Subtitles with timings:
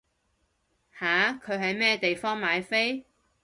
[0.97, 1.33] 吓？
[1.33, 3.05] 佢喺咩地方買飛？